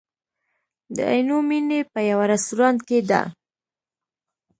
[0.95, 3.21] د عینومېنې په یوه رستورانت کې ده.